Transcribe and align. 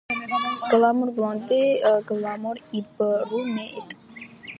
გლამურ 0.71 1.11
ბლონდი 1.19 1.59
გლამორ 2.13 2.61
იბრუნეეეტტტ 2.79 4.09